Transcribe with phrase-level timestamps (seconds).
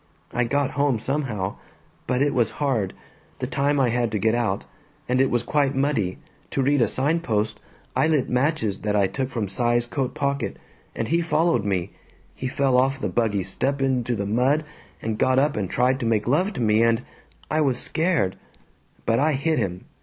[0.33, 1.57] I got home, somehow.
[2.07, 2.95] But it was hard,
[3.37, 4.65] the time I had to get out,
[5.07, 6.17] and it was quite muddy,
[6.49, 7.59] to read a sign post
[7.95, 10.57] I lit matches that I took from Cy's coat pocket,
[10.95, 11.91] and he followed me
[12.33, 14.65] he fell off the buggy step into the mud,
[15.03, 17.03] and got up and tried to make love to me, and
[17.51, 18.37] I was scared.
[19.05, 19.85] But I hit him.